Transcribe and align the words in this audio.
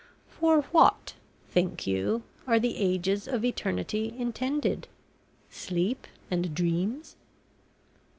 "For 0.29 0.63
what, 0.71 1.13
think 1.51 1.85
you, 1.85 2.23
are 2.47 2.59
the 2.59 2.75
ages 2.79 3.27
of 3.27 3.45
Eternity 3.45 4.11
intended? 4.17 4.87
sleep 5.51 6.07
and 6.31 6.55
dreams?" 6.55 7.15